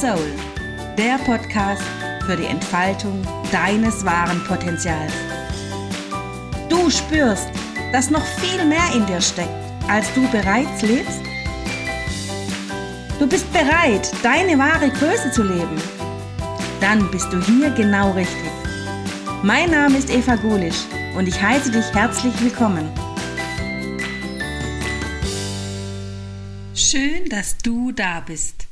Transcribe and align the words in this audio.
Soul, 0.00 0.32
der 0.96 1.18
Podcast 1.26 1.82
für 2.24 2.34
die 2.34 2.46
Entfaltung 2.46 3.20
deines 3.52 4.02
wahren 4.02 4.42
Potenzials. 4.44 5.12
Du 6.70 6.88
spürst, 6.88 7.50
dass 7.92 8.08
noch 8.08 8.24
viel 8.24 8.64
mehr 8.64 8.94
in 8.94 9.04
dir 9.04 9.20
steckt, 9.20 9.50
als 9.88 10.06
du 10.14 10.26
bereits 10.30 10.80
lebst? 10.80 11.20
Du 13.18 13.26
bist 13.26 13.52
bereit, 13.52 14.10
deine 14.22 14.56
wahre 14.56 14.88
Größe 14.88 15.32
zu 15.32 15.42
leben? 15.42 15.76
Dann 16.80 17.10
bist 17.10 17.30
du 17.30 17.38
hier 17.42 17.68
genau 17.68 18.12
richtig. 18.12 18.50
Mein 19.42 19.70
Name 19.70 19.98
ist 19.98 20.08
Eva 20.08 20.36
Gulisch 20.36 20.86
und 21.14 21.28
ich 21.28 21.42
heiße 21.42 21.72
dich 21.72 21.92
herzlich 21.92 22.32
willkommen. 22.40 22.88
Schön, 26.74 27.28
dass 27.28 27.58
du 27.58 27.92
da 27.92 28.20
bist 28.20 28.69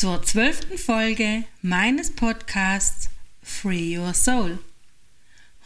zur 0.00 0.22
zwölften 0.22 0.78
Folge 0.78 1.44
meines 1.60 2.10
Podcasts 2.10 3.10
Free 3.42 3.98
Your 3.98 4.14
Soul. 4.14 4.58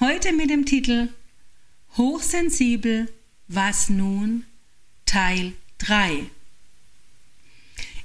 Heute 0.00 0.32
mit 0.32 0.50
dem 0.50 0.66
Titel 0.66 1.10
Hochsensibel, 1.96 3.12
was 3.46 3.90
nun? 3.90 4.44
Teil 5.06 5.52
3. 5.78 6.26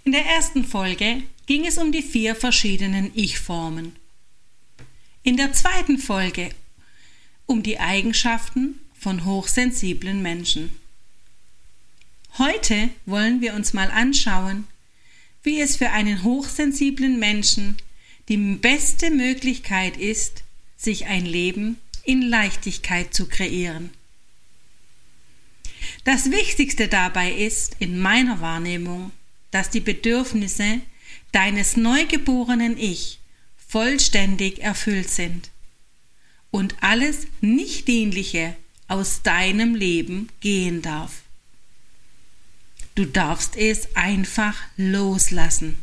In 0.03 0.11
der 0.11 0.23
ersten 0.23 0.63
Folge 0.63 1.23
ging 1.47 1.65
es 1.65 1.79
um 1.79 1.91
die 1.91 2.03
vier 2.03 2.35
verschiedenen 2.35 3.09
Ich-Formen. 3.15 3.95
In 5.23 5.35
der 5.35 5.51
zweiten 5.53 5.97
Folge 5.97 6.51
um 7.47 7.63
die 7.63 7.79
Eigenschaften 7.79 8.79
von 8.93 9.25
hochsensiblen 9.25 10.21
Menschen. 10.21 10.79
Heute 12.37 12.91
wollen 13.07 13.41
wir 13.41 13.55
uns 13.55 13.73
mal 13.73 13.89
anschauen, 13.89 14.67
wie 15.43 15.61
es 15.61 15.75
für 15.75 15.91
einen 15.91 16.23
hochsensiblen 16.23 17.19
Menschen 17.19 17.77
die 18.27 18.37
beste 18.37 19.09
Möglichkeit 19.09 19.97
ist, 19.97 20.43
sich 20.77 21.07
ein 21.07 21.25
Leben 21.25 21.77
in 22.03 22.21
Leichtigkeit 22.21 23.13
zu 23.13 23.27
kreieren. 23.27 23.89
Das 26.03 26.31
Wichtigste 26.31 26.87
dabei 26.87 27.31
ist, 27.31 27.75
in 27.79 27.99
meiner 27.99 28.41
Wahrnehmung, 28.41 29.11
dass 29.51 29.69
die 29.69 29.79
Bedürfnisse 29.79 30.81
deines 31.31 31.77
neugeborenen 31.77 32.77
Ich 32.77 33.19
vollständig 33.67 34.59
erfüllt 34.59 35.09
sind 35.09 35.49
und 36.51 36.75
alles 36.81 37.27
Nichtdienliche 37.41 38.55
aus 38.87 39.21
deinem 39.21 39.75
Leben 39.75 40.29
gehen 40.41 40.81
darf. 40.81 41.21
Du 42.99 43.05
darfst 43.05 43.55
es 43.55 43.95
einfach 43.95 44.57
loslassen. 44.75 45.77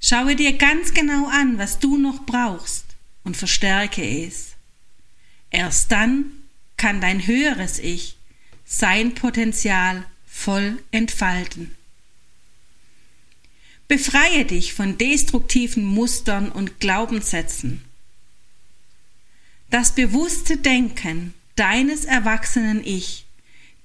Schaue 0.00 0.36
dir 0.36 0.52
ganz 0.52 0.94
genau 0.94 1.26
an, 1.26 1.58
was 1.58 1.80
du 1.80 1.98
noch 1.98 2.24
brauchst 2.24 2.84
und 3.24 3.36
verstärke 3.36 4.08
es. 4.24 4.52
Erst 5.50 5.90
dann 5.90 6.26
kann 6.76 7.00
dein 7.00 7.26
höheres 7.26 7.80
Ich 7.80 8.16
sein 8.64 9.16
Potenzial 9.16 10.06
voll 10.24 10.80
entfalten. 10.92 11.74
Befreie 13.88 14.44
dich 14.44 14.72
von 14.72 14.98
destruktiven 14.98 15.84
Mustern 15.84 16.52
und 16.52 16.78
Glaubenssätzen. 16.78 17.82
Das 19.68 19.96
bewusste 19.96 20.58
Denken 20.58 21.34
deines 21.56 22.04
erwachsenen 22.04 22.84
Ich 22.84 23.25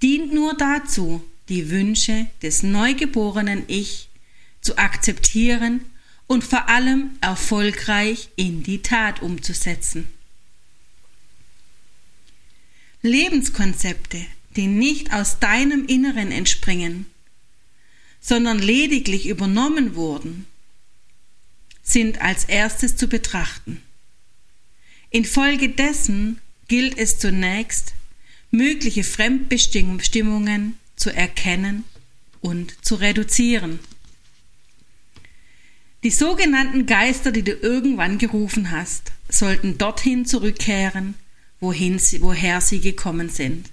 dient 0.01 0.33
nur 0.33 0.55
dazu, 0.55 1.23
die 1.49 1.69
Wünsche 1.69 2.27
des 2.41 2.63
neugeborenen 2.63 3.63
Ich 3.67 4.09
zu 4.61 4.77
akzeptieren 4.77 5.81
und 6.27 6.43
vor 6.43 6.69
allem 6.69 7.11
erfolgreich 7.19 8.29
in 8.35 8.63
die 8.63 8.81
Tat 8.81 9.21
umzusetzen. 9.21 10.07
Lebenskonzepte, 13.01 14.25
die 14.55 14.67
nicht 14.67 15.11
aus 15.13 15.39
deinem 15.39 15.85
Inneren 15.87 16.31
entspringen, 16.31 17.05
sondern 18.21 18.59
lediglich 18.59 19.27
übernommen 19.27 19.95
wurden, 19.95 20.45
sind 21.81 22.21
als 22.21 22.45
erstes 22.45 22.95
zu 22.95 23.07
betrachten. 23.07 23.81
Infolgedessen 25.09 26.39
gilt 26.67 26.97
es 26.97 27.17
zunächst, 27.17 27.93
mögliche 28.51 29.03
Fremdbestimmungen 29.03 30.77
zu 30.95 31.09
erkennen 31.09 31.85
und 32.41 32.85
zu 32.85 32.95
reduzieren. 32.95 33.79
Die 36.03 36.11
sogenannten 36.11 36.85
Geister, 36.85 37.31
die 37.31 37.43
du 37.43 37.53
irgendwann 37.53 38.17
gerufen 38.17 38.71
hast, 38.71 39.11
sollten 39.29 39.77
dorthin 39.77 40.25
zurückkehren, 40.25 41.13
wohin 41.59 41.99
sie, 41.99 42.21
woher 42.21 42.59
sie 42.59 42.81
gekommen 42.81 43.29
sind. 43.29 43.69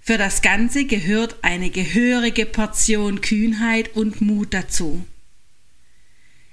Für 0.00 0.18
das 0.18 0.40
Ganze 0.40 0.86
gehört 0.86 1.36
eine 1.42 1.70
gehörige 1.70 2.46
Portion 2.46 3.20
Kühnheit 3.20 3.94
und 3.94 4.20
Mut 4.20 4.54
dazu. 4.54 5.04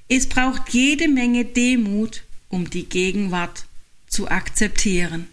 Es 0.09 0.27
braucht 0.27 0.69
jede 0.69 1.07
Menge 1.07 1.45
Demut, 1.45 2.23
um 2.49 2.69
die 2.69 2.89
Gegenwart 2.89 3.65
zu 4.07 4.27
akzeptieren. 4.27 5.27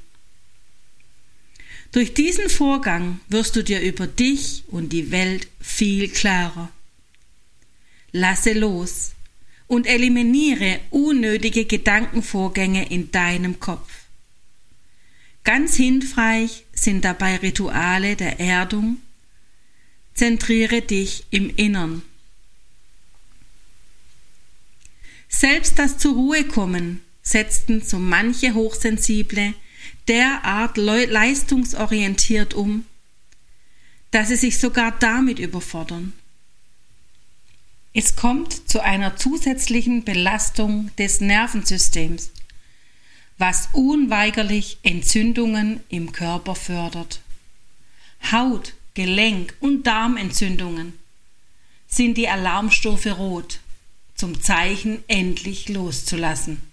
Durch 1.92 2.14
diesen 2.14 2.48
Vorgang 2.48 3.20
wirst 3.28 3.56
du 3.56 3.64
dir 3.64 3.80
über 3.80 4.06
dich 4.06 4.64
und 4.68 4.92
die 4.92 5.10
Welt 5.10 5.48
viel 5.60 6.08
klarer. 6.08 6.70
Lasse 8.12 8.52
los 8.52 9.12
und 9.66 9.86
eliminiere 9.86 10.80
unnötige 10.90 11.64
Gedankenvorgänge 11.64 12.90
in 12.90 13.10
deinem 13.10 13.58
Kopf. 13.58 13.90
Ganz 15.42 15.74
hilfreich 15.74 16.64
sind 16.72 17.04
dabei 17.04 17.36
Rituale 17.36 18.14
der 18.14 18.38
Erdung. 18.38 18.98
Zentriere 20.14 20.82
dich 20.82 21.24
im 21.30 21.54
Innern. 21.56 22.02
Selbst 25.28 25.78
das 25.78 25.98
zur 25.98 26.14
Ruhe 26.14 26.44
kommen 26.44 27.00
setzten 27.22 27.80
so 27.80 27.98
manche 27.98 28.54
Hochsensible 28.54 29.54
derart 30.08 30.76
leistungsorientiert 30.76 32.54
um, 32.54 32.84
dass 34.10 34.28
sie 34.28 34.36
sich 34.36 34.58
sogar 34.58 34.92
damit 34.92 35.38
überfordern. 35.38 36.12
Es 37.92 38.14
kommt 38.14 38.68
zu 38.68 38.80
einer 38.80 39.16
zusätzlichen 39.16 40.04
Belastung 40.04 40.90
des 40.96 41.20
Nervensystems, 41.20 42.30
was 43.38 43.68
unweigerlich 43.72 44.78
Entzündungen 44.82 45.80
im 45.88 46.12
Körper 46.12 46.54
fördert. 46.54 47.20
Haut, 48.30 48.74
Gelenk 48.94 49.54
und 49.60 49.86
Darmentzündungen 49.86 50.92
sind 51.88 52.16
die 52.16 52.28
Alarmstufe 52.28 53.12
rot, 53.12 53.60
zum 54.14 54.40
Zeichen 54.40 55.02
endlich 55.08 55.68
loszulassen. 55.68 56.69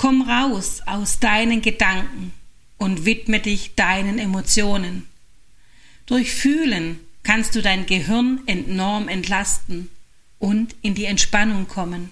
Komm 0.00 0.22
raus 0.22 0.80
aus 0.86 1.20
deinen 1.20 1.60
Gedanken 1.60 2.32
und 2.78 3.04
widme 3.04 3.38
dich 3.38 3.74
deinen 3.74 4.18
Emotionen. 4.18 5.06
Durch 6.06 6.32
Fühlen 6.32 6.98
kannst 7.22 7.54
du 7.54 7.60
dein 7.60 7.84
Gehirn 7.84 8.40
enorm 8.46 9.08
entlasten 9.08 9.90
und 10.38 10.74
in 10.80 10.94
die 10.94 11.04
Entspannung 11.04 11.68
kommen. 11.68 12.08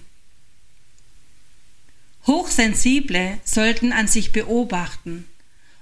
Hochsensible 2.27 3.39
sollten 3.43 3.91
an 3.91 4.07
sich 4.07 4.31
beobachten, 4.31 5.25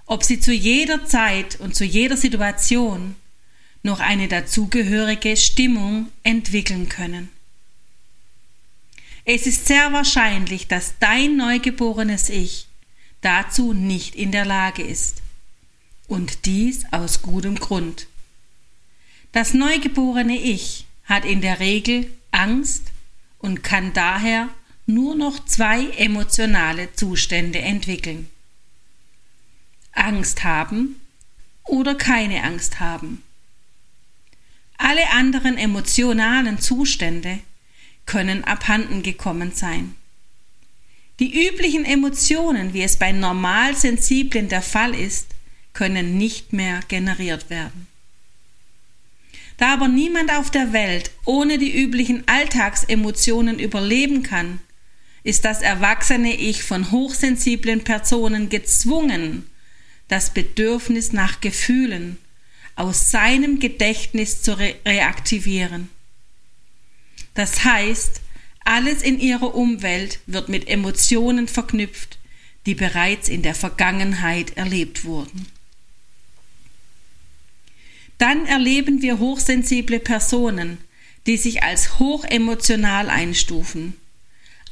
ob 0.06 0.24
sie 0.24 0.40
zu 0.40 0.54
jeder 0.54 1.06
Zeit 1.06 1.60
und 1.60 1.76
zu 1.76 1.84
jeder 1.84 2.16
Situation 2.16 3.18
noch 3.84 4.00
eine 4.00 4.30
dazugehörige 4.30 5.36
Stimmung 5.36 6.08
entwickeln 6.24 6.88
können. 6.88 7.37
Es 9.30 9.46
ist 9.46 9.68
sehr 9.68 9.92
wahrscheinlich, 9.92 10.70
dass 10.70 11.00
dein 11.00 11.36
neugeborenes 11.36 12.30
Ich 12.30 12.70
dazu 13.20 13.74
nicht 13.74 14.16
in 14.16 14.32
der 14.32 14.46
Lage 14.46 14.84
ist. 14.84 15.22
Und 16.08 16.46
dies 16.46 16.86
aus 16.92 17.24
gutem 17.24 17.56
Grund. 17.56 18.08
Das 19.34 19.54
neugeborene 19.54 20.38
Ich 20.38 20.86
hat 21.04 21.26
in 21.26 21.42
der 21.42 21.60
Regel 21.60 22.10
Angst 22.32 22.84
und 23.40 23.64
kann 23.64 23.92
daher 23.92 24.48
nur 24.86 25.14
noch 25.14 25.44
zwei 25.44 25.90
emotionale 25.98 26.94
Zustände 26.94 27.60
entwickeln. 27.60 28.30
Angst 29.92 30.46
haben 30.46 31.02
oder 31.66 31.96
keine 31.96 32.44
Angst 32.44 32.80
haben. 32.80 33.24
Alle 34.78 35.10
anderen 35.10 35.58
emotionalen 35.58 36.62
Zustände 36.62 37.40
können 38.08 38.44
abhanden 38.44 39.04
gekommen 39.04 39.52
sein. 39.54 39.94
Die 41.20 41.48
üblichen 41.48 41.86
Emotionen, 41.86 42.74
wie 42.74 42.82
es 42.82 42.98
bei 42.98 43.12
Normalsensiblen 43.12 44.50
der 44.50 44.64
Fall 44.64 44.96
ist, 44.96 45.28
können 45.74 46.18
nicht 46.18 46.54
mehr 46.54 46.80
generiert 46.88 47.52
werden. 47.52 47.88
Da 49.58 49.74
aber 49.74 49.88
niemand 49.88 50.32
auf 50.32 50.52
der 50.52 50.74
Welt 50.74 51.12
ohne 51.26 51.58
die 51.58 51.76
üblichen 51.76 52.24
Alltagsemotionen 52.28 53.60
überleben 53.60 54.24
kann, 54.24 54.60
ist 55.24 55.46
das 55.46 55.62
erwachsene 55.62 56.36
Ich 56.36 56.64
von 56.64 56.92
hochsensiblen 56.92 57.84
Personen 57.84 58.50
gezwungen, 58.50 59.50
das 60.08 60.34
Bedürfnis 60.34 61.12
nach 61.12 61.42
Gefühlen 61.42 62.18
aus 62.76 63.12
seinem 63.12 63.60
Gedächtnis 63.60 64.44
zu 64.44 64.58
re 64.58 64.76
reaktivieren. 64.86 65.90
Das 67.38 67.64
heißt, 67.64 68.22
alles 68.66 69.04
in 69.04 69.20
ihrer 69.20 69.54
Umwelt 69.54 70.22
wird 70.26 70.50
mit 70.50 70.68
Emotionen 70.68 71.48
verknüpft, 71.48 72.18
die 72.66 72.74
bereits 72.74 73.30
in 73.30 73.44
der 73.44 73.54
Vergangenheit 73.54 74.58
erlebt 74.58 75.06
wurden. 75.06 75.46
Dann 78.18 78.48
erleben 78.48 79.04
wir 79.04 79.20
hochsensible 79.20 80.00
Personen, 80.00 80.80
die 81.28 81.38
sich 81.38 81.62
als 81.62 82.00
hochemotional 82.00 83.08
einstufen, 83.12 83.94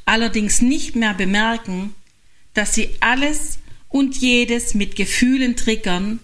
allerdings 0.04 0.60
nicht 0.60 0.96
mehr 0.96 1.14
bemerken, 1.14 1.94
dass 2.52 2.74
sie 2.74 2.90
alles 2.98 3.60
und 3.88 4.16
jedes 4.16 4.74
mit 4.74 4.96
Gefühlen 4.96 5.54
triggern, 5.54 6.18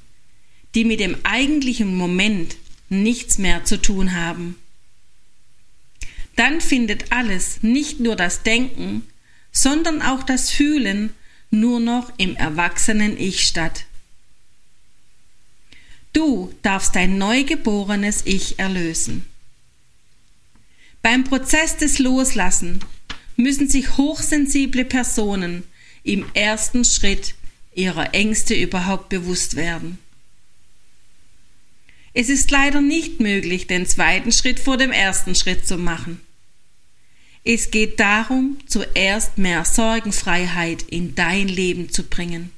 die 0.75 0.85
mit 0.85 0.99
dem 0.99 1.19
eigentlichen 1.23 1.97
Moment 1.97 2.57
nichts 2.89 3.39
mehr 3.39 3.65
zu 3.65 3.81
tun 3.81 4.15
haben. 4.17 4.57
Dann 6.37 6.61
findet 6.61 7.13
alles, 7.13 7.63
nicht 7.63 8.01
nur 8.01 8.17
das 8.17 8.43
Denken, 8.43 9.07
sondern 9.51 10.03
auch 10.03 10.23
das 10.23 10.51
Fühlen 10.51 11.13
nur 11.51 11.81
noch 11.81 12.13
im 12.17 12.37
erwachsenen 12.37 13.19
Ich 13.19 13.47
statt. 13.47 13.85
Du 16.13 16.53
darfst 16.63 16.95
dein 16.95 17.19
neugeborenes 17.19 18.23
Ich 18.25 18.59
erlösen. 18.59 19.27
Beim 21.03 21.25
Prozess 21.25 21.77
des 21.77 21.99
Loslassen 21.99 22.81
müssen 23.37 23.69
sich 23.69 23.97
hochsensible 23.97 24.85
Personen 24.85 25.65
im 26.05 26.25
ersten 26.35 26.85
Schritt 26.85 27.35
ihrer 27.75 28.15
Ängste 28.15 28.55
überhaupt 28.55 29.09
bewusst 29.09 29.57
werden. 29.57 29.99
Es 32.15 32.29
ist 32.29 32.51
leider 32.51 32.81
nicht 32.81 33.21
möglich, 33.21 33.67
den 33.67 33.87
zweiten 33.87 34.33
Schritt 34.33 34.61
vor 34.61 34.77
dem 34.77 34.93
ersten 34.93 35.35
Schritt 35.35 35.67
zu 35.67 35.79
machen. 35.79 36.21
Es 37.45 37.71
geht 37.71 37.99
darum, 37.99 38.59
zuerst 38.67 39.39
mehr 39.39 39.65
Sorgenfreiheit 39.65 40.83
in 40.83 41.15
dein 41.15 41.49
Leben 41.49 41.91
zu 41.91 42.05
bringen. 42.05 42.51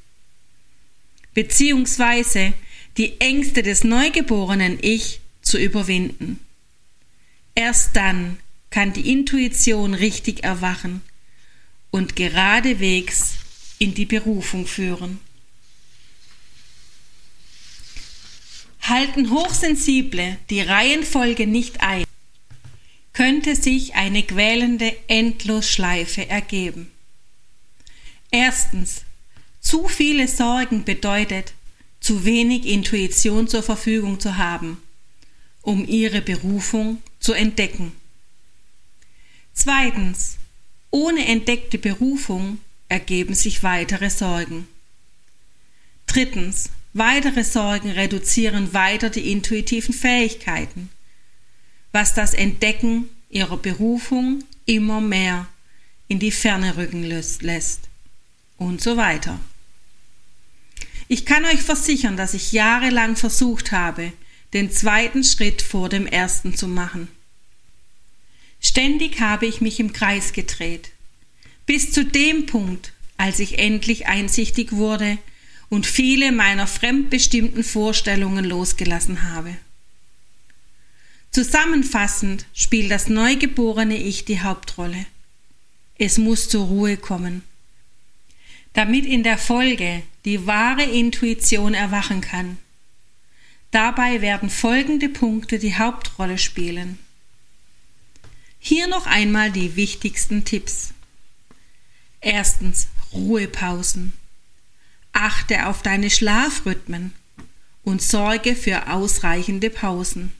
Beziehungsweise 1.32 2.52
die 2.96 3.20
Ängste 3.20 3.62
des 3.62 3.82
neugeborenen 3.84 4.78
Ich 4.80 5.20
zu 5.40 5.58
überwinden. 5.58 6.38
Erst 7.54 7.96
dann 7.96 8.38
kann 8.70 8.92
die 8.92 9.10
Intuition 9.10 9.94
richtig 9.94 10.44
erwachen 10.44 11.00
und 11.90 12.16
geradewegs 12.16 13.34
in 13.78 13.94
die 13.94 14.04
Berufung 14.04 14.66
führen. 14.66 15.20
Halten 18.86 19.31
Hochsensible 19.31 20.36
die 20.50 20.60
Reihenfolge 20.60 21.46
nicht 21.46 21.81
ein, 21.81 22.04
könnte 23.14 23.56
sich 23.56 23.94
eine 23.94 24.22
quälende 24.22 24.94
Endlosschleife 25.08 26.28
ergeben. 26.28 26.90
Erstens, 28.31 29.04
zu 29.60 29.88
viele 29.88 30.28
Sorgen 30.28 30.84
bedeutet, 30.84 31.54
zu 32.00 32.26
wenig 32.26 32.66
Intuition 32.66 33.48
zur 33.48 33.62
Verfügung 33.62 34.20
zu 34.20 34.36
haben, 34.36 34.82
um 35.62 35.88
ihre 35.88 36.20
Berufung 36.20 37.00
zu 37.20 37.32
entdecken. 37.32 37.92
Zweitens, 39.54 40.37
ohne 40.90 41.26
entdeckte 41.26 41.78
Berufung 41.78 42.60
ergeben 42.90 43.34
sich 43.34 43.62
weitere 43.62 44.10
Sorgen. 44.10 44.69
Drittens, 46.06 46.69
weitere 46.94 47.44
Sorgen 47.44 47.91
reduzieren 47.91 48.73
weiter 48.73 49.11
die 49.11 49.31
intuitiven 49.31 49.93
Fähigkeiten, 49.93 50.88
was 51.93 52.14
das 52.14 52.32
Entdecken 52.32 53.08
ihrer 53.29 53.56
Berufung 53.56 54.43
immer 54.64 55.00
mehr 55.00 55.46
in 56.08 56.20
die 56.20 56.31
Ferne 56.31 56.76
rücken 56.76 57.02
lässt 57.02 57.81
und 58.56 58.81
so 58.81 58.96
weiter. 58.96 59.38
Ich 61.08 61.26
kann 61.26 61.44
euch 61.44 61.62
versichern, 61.62 62.17
dass 62.17 62.32
ich 62.32 62.52
jahrelang 62.52 63.17
versucht 63.17 63.73
habe, 63.73 64.12
den 64.52 64.70
zweiten 64.70 65.25
Schritt 65.25 65.62
vor 65.62 65.88
dem 65.88 66.06
ersten 66.06 66.55
zu 66.55 66.69
machen. 66.69 67.08
Ständig 68.61 69.20
habe 69.20 69.47
ich 69.47 69.61
mich 69.61 69.81
im 69.81 69.93
Kreis 69.93 70.32
gedreht, 70.32 70.93
bis 71.67 71.90
zu 71.93 72.05
dem 72.05 72.47
Punkt, 72.47 72.93
als 73.17 73.40
ich 73.40 73.58
endlich 73.58 74.06
einsichtig 74.06 74.73
wurde 74.73 75.19
und 75.75 75.87
viele 75.87 76.31
meiner 76.31 76.69
fremdbestimmten 76.69 77.65
Vorstellungen 77.65 78.44
losgelassen 78.44 79.32
habe. 79.32 79.56
Zusammenfassend 81.32 82.47
spielt 82.55 82.93
das 82.93 83.09
neugeborene 83.09 83.97
Ich 83.97 84.25
die 84.25 84.41
Hauptrolle. 84.41 85.05
Es 85.99 86.17
muss 86.17 86.49
zur 86.49 86.67
Ruhe 86.67 86.97
kommen, 86.97 87.43
damit 88.73 89.05
in 89.05 89.25
der 89.25 89.37
Folge 89.37 90.05
die 90.25 90.47
wahre 90.47 90.85
Intuition 90.85 91.75
erwachen 91.75 92.21
kann. 92.21 92.56
Dabei 93.73 94.21
werden 94.21 94.50
folgende 94.50 95.09
Punkte 95.09 95.59
die 95.59 95.76
Hauptrolle 95.76 96.38
spielen. 96.38 97.00
Hier 98.61 98.87
noch 98.87 99.06
einmal 99.06 99.50
die 99.50 99.75
wichtigsten 99.75 100.44
Tipps. 100.44 100.94
Erstens 102.21 102.87
Ruhepausen. 103.12 104.12
Achte 105.14 105.66
auf 105.66 105.81
deine 105.82 106.11
Schlafrhythmen 106.11 107.12
und 107.82 108.02
sorge 108.02 108.55
für 108.55 108.90
ausreichende 108.90 109.70
Pausen. 109.70 110.32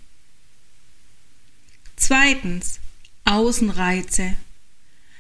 Zweitens 1.97 2.81
Außenreize. 3.25 4.35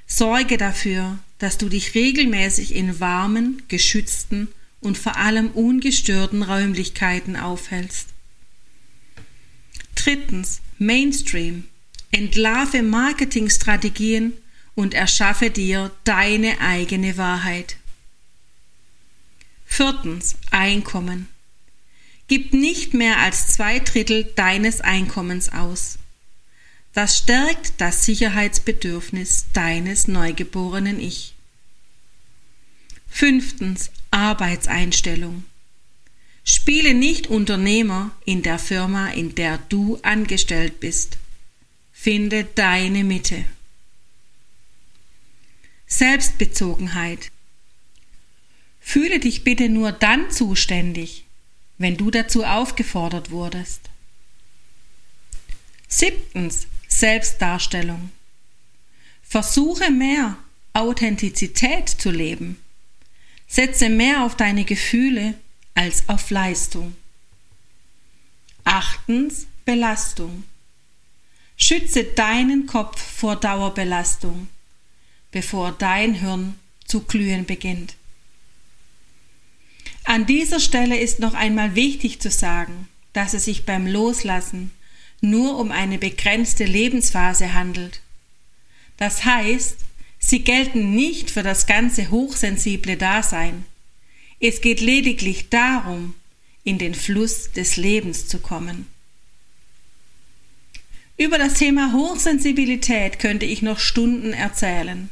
Sorge 0.06 0.58
dafür, 0.58 1.18
dass 1.38 1.56
du 1.56 1.68
dich 1.68 1.94
regelmäßig 1.94 2.74
in 2.74 3.00
warmen, 3.00 3.62
geschützten 3.68 4.48
und 4.80 4.98
vor 4.98 5.16
allem 5.16 5.50
ungestörten 5.52 6.42
Räumlichkeiten 6.42 7.36
aufhältst. 7.36 8.08
Drittens 9.94 10.60
Mainstream. 10.78 11.64
Entlarve 12.10 12.82
Marketingstrategien 12.82 14.34
und 14.74 14.94
erschaffe 14.94 15.50
dir 15.50 15.90
deine 16.04 16.60
eigene 16.60 17.16
Wahrheit. 17.16 17.76
Viertens 19.76 20.36
Einkommen. 20.52 21.28
Gib 22.28 22.52
nicht 22.52 22.94
mehr 22.94 23.18
als 23.18 23.48
zwei 23.48 23.80
Drittel 23.80 24.22
deines 24.36 24.80
Einkommens 24.80 25.48
aus. 25.48 25.98
Das 26.92 27.18
stärkt 27.18 27.72
das 27.78 28.04
Sicherheitsbedürfnis 28.04 29.46
deines 29.52 30.06
neugeborenen 30.06 31.00
Ich. 31.00 31.34
Fünftens 33.08 33.90
Arbeitseinstellung. 34.12 35.42
Spiele 36.44 36.94
nicht 36.94 37.26
Unternehmer 37.26 38.12
in 38.24 38.44
der 38.44 38.60
Firma, 38.60 39.08
in 39.08 39.34
der 39.34 39.58
du 39.58 39.98
angestellt 40.02 40.78
bist. 40.78 41.18
Finde 41.92 42.44
deine 42.44 43.02
Mitte. 43.02 43.44
Selbstbezogenheit. 45.88 47.32
Fühle 48.86 49.18
dich 49.18 49.42
bitte 49.42 49.70
nur 49.70 49.90
dann 49.90 50.30
zuständig, 50.30 51.24
wenn 51.78 51.96
du 51.96 52.10
dazu 52.10 52.44
aufgefordert 52.44 53.30
wurdest. 53.30 53.80
Siebtens 55.88 56.68
Selbstdarstellung. 56.86 58.10
Versuche 59.22 59.90
mehr 59.90 60.36
Authentizität 60.74 61.88
zu 61.88 62.10
leben. 62.10 62.60
Setze 63.48 63.88
mehr 63.88 64.22
auf 64.22 64.36
deine 64.36 64.64
Gefühle 64.64 65.34
als 65.74 66.08
auf 66.08 66.30
Leistung. 66.30 66.94
Achtens 68.64 69.46
Belastung. 69.64 70.44
Schütze 71.56 72.04
deinen 72.04 72.66
Kopf 72.66 73.00
vor 73.00 73.36
Dauerbelastung, 73.36 74.48
bevor 75.32 75.72
dein 75.72 76.14
Hirn 76.14 76.58
zu 76.84 77.00
glühen 77.00 77.46
beginnt. 77.46 77.96
An 80.04 80.26
dieser 80.26 80.60
Stelle 80.60 80.98
ist 80.98 81.18
noch 81.18 81.34
einmal 81.34 81.74
wichtig 81.74 82.20
zu 82.20 82.30
sagen, 82.30 82.88
dass 83.14 83.34
es 83.34 83.46
sich 83.46 83.64
beim 83.64 83.86
Loslassen 83.86 84.70
nur 85.20 85.58
um 85.58 85.72
eine 85.72 85.98
begrenzte 85.98 86.64
Lebensphase 86.64 87.54
handelt. 87.54 88.00
Das 88.98 89.24
heißt, 89.24 89.78
Sie 90.26 90.40
gelten 90.40 90.94
nicht 90.94 91.30
für 91.30 91.42
das 91.42 91.66
ganze 91.66 92.10
hochsensible 92.10 92.96
Dasein. 92.96 93.66
Es 94.40 94.62
geht 94.62 94.80
lediglich 94.80 95.50
darum, 95.50 96.14
in 96.64 96.78
den 96.78 96.94
Fluss 96.94 97.52
des 97.52 97.76
Lebens 97.76 98.26
zu 98.26 98.38
kommen. 98.38 98.86
Über 101.18 101.36
das 101.36 101.54
Thema 101.54 101.92
Hochsensibilität 101.92 103.18
könnte 103.18 103.44
ich 103.44 103.60
noch 103.60 103.78
Stunden 103.78 104.32
erzählen. 104.32 105.10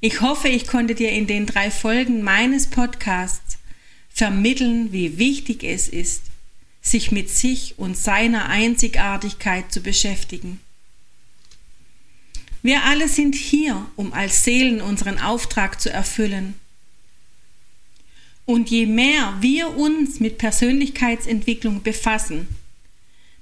Ich 0.00 0.20
hoffe, 0.20 0.48
ich 0.48 0.68
konnte 0.68 0.94
dir 0.94 1.10
in 1.10 1.26
den 1.26 1.46
drei 1.46 1.70
Folgen 1.72 2.22
meines 2.22 2.68
Podcasts 2.68 3.57
vermitteln, 4.18 4.92
wie 4.92 5.16
wichtig 5.16 5.62
es 5.62 5.88
ist, 5.88 6.22
sich 6.82 7.12
mit 7.12 7.30
sich 7.30 7.78
und 7.78 7.96
seiner 7.96 8.48
Einzigartigkeit 8.48 9.70
zu 9.72 9.80
beschäftigen. 9.80 10.58
Wir 12.60 12.82
alle 12.82 13.08
sind 13.08 13.36
hier, 13.36 13.86
um 13.94 14.12
als 14.12 14.42
Seelen 14.42 14.80
unseren 14.80 15.20
Auftrag 15.20 15.80
zu 15.80 15.92
erfüllen. 15.92 16.54
Und 18.44 18.70
je 18.70 18.86
mehr 18.86 19.36
wir 19.40 19.76
uns 19.76 20.18
mit 20.18 20.38
Persönlichkeitsentwicklung 20.38 21.84
befassen, 21.84 22.48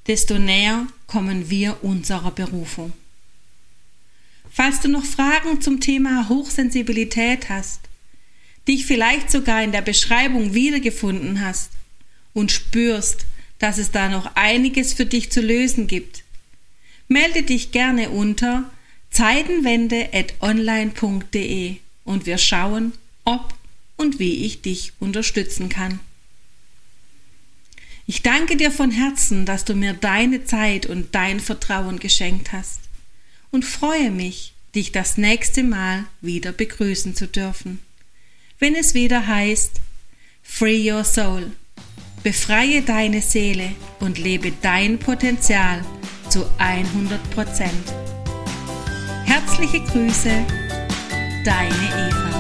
desto 0.06 0.38
näher 0.38 0.87
kommen 1.06 1.49
wir 1.49 1.83
unserer 1.83 2.33
Berufung. 2.33 2.92
Falls 4.50 4.80
du 4.80 4.88
noch 4.88 5.06
Fragen 5.06 5.62
zum 5.62 5.80
Thema 5.80 6.28
Hochsensibilität 6.28 7.49
hast, 7.49 7.86
dich 8.68 8.87
vielleicht 8.87 9.30
sogar 9.30 9.62
in 9.62 9.73
der 9.73 9.82
Beschreibung 9.82 10.54
wiedergefunden 10.54 11.40
hast 11.40 11.70
und 12.32 12.52
spürst, 12.52 13.26
dass 13.58 13.78
es 13.78 13.90
da 13.90 14.08
noch 14.08 14.35
einiges 14.35 14.92
für 14.92 15.06
dich 15.06 15.30
zu 15.30 15.40
lösen 15.40 15.87
gibt, 15.87 16.25
melde 17.08 17.42
dich 17.42 17.73
gerne 17.73 18.11
unter 18.11 18.70
zeitenwende.online.de 19.11 21.76
und 22.04 22.26
wir 22.26 22.37
schauen, 22.38 22.92
ob 23.25 23.54
und 23.96 24.18
wie 24.18 24.44
ich 24.44 24.62
dich 24.62 24.92
unterstützen 25.00 25.68
kann. 25.68 26.00
Ich 28.06 28.23
danke 28.23 28.56
dir 28.56 28.70
von 28.70 28.92
Herzen, 28.92 29.44
dass 29.46 29.64
du 29.64 29.75
mir 29.75 29.92
deine 29.92 30.44
Zeit 30.44 30.87
und 30.87 31.14
dein 31.14 31.40
Vertrauen 31.40 31.99
geschenkt 31.99 32.52
hast 32.52 32.80
und 33.50 33.64
freue 33.64 34.11
mich, 34.11 34.52
dich 34.75 34.92
das 34.92 35.16
nächste 35.16 35.64
Mal 35.64 36.04
wieder 36.20 36.52
begrüßen 36.52 37.16
zu 37.16 37.26
dürfen, 37.26 37.80
wenn 38.59 38.75
es 38.75 38.95
wieder 38.95 39.27
heißt 39.27 39.81
Free 40.43 40.91
Your 40.91 41.05
Soul. 41.05 41.53
Befreie 42.23 42.83
deine 42.83 43.21
Seele 43.21 43.71
und 44.01 44.19
lebe 44.19 44.53
dein 44.63 44.99
Potenzial 44.99 45.85
zu 46.29 46.45
100 46.59 47.31
Prozent. 47.31 47.95
Herzliche 49.25 49.81
Grüße, 49.81 50.45
deine 51.45 52.09
Eva. 52.09 52.36